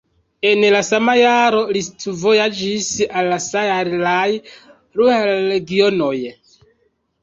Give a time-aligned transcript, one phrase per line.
[0.51, 2.89] En la sama jaro li studvojaĝis
[3.23, 6.17] al Saar kaj Ruhr-regionoj.